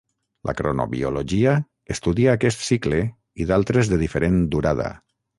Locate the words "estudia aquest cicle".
1.95-3.01